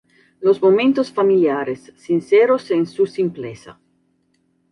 [0.39, 3.79] Los momentos familiares, sinceros en su simpleza.